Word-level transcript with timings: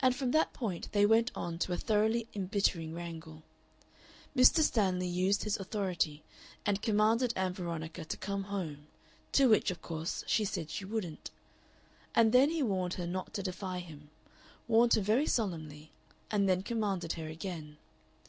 And 0.00 0.12
from 0.16 0.32
that 0.32 0.52
point 0.52 0.88
they 0.90 1.06
went 1.06 1.30
on 1.36 1.56
to 1.60 1.72
a 1.72 1.76
thoroughly 1.76 2.26
embittering 2.34 2.92
wrangle. 2.92 3.44
Mr. 4.34 4.58
Stanley 4.60 5.06
used 5.06 5.44
his 5.44 5.56
authority, 5.56 6.24
and 6.66 6.82
commanded 6.82 7.32
Ann 7.36 7.52
Veronica 7.52 8.04
to 8.04 8.16
come 8.16 8.42
home, 8.50 8.88
to 9.30 9.48
which, 9.48 9.70
of 9.70 9.80
course, 9.80 10.24
she 10.26 10.44
said 10.44 10.68
she 10.68 10.84
wouldn't; 10.84 11.30
and 12.12 12.32
then 12.32 12.50
he 12.50 12.60
warned 12.60 12.94
her 12.94 13.06
not 13.06 13.32
to 13.34 13.42
defy 13.44 13.78
him, 13.78 14.10
warned 14.66 14.94
her 14.94 15.00
very 15.00 15.26
solemnly, 15.28 15.92
and 16.28 16.48
then 16.48 16.64
commanded 16.64 17.12
her 17.12 17.28
again. 17.28 17.76